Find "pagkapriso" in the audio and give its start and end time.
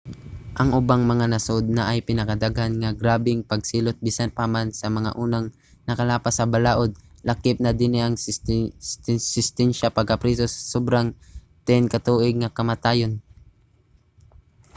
9.97-10.45